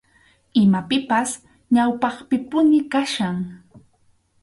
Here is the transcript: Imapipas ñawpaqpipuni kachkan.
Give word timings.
Imapipas 0.65 1.29
ñawpaqpipuni 1.73 2.79
kachkan. 2.91 3.37